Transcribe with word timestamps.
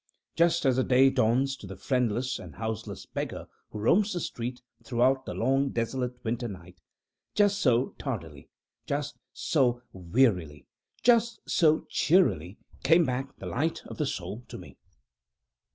Just 0.35 0.65
as 0.65 0.77
the 0.77 0.83
day 0.83 1.11
dawns 1.11 1.55
to 1.57 1.67
the 1.67 1.75
friendless 1.75 2.39
and 2.39 2.55
houseless 2.55 3.05
beggar 3.05 3.45
who 3.69 3.77
roams 3.77 4.13
the 4.13 4.19
streets 4.19 4.63
throughout 4.83 5.27
the 5.27 5.35
long 5.35 5.69
desolate 5.69 6.17
winter 6.23 6.47
night 6.47 6.81
just 7.35 7.59
so 7.61 7.93
tardily 7.99 8.49
just 8.87 9.19
so 9.31 9.83
wearily 9.93 10.65
just 11.03 11.47
so 11.47 11.81
cheerily 11.87 12.57
came 12.81 13.05
back 13.05 13.35
the 13.37 13.45
light 13.45 13.83
of 13.85 13.99
the 13.99 14.07
Soul 14.07 14.43
to 14.47 14.57
me. 14.57 14.75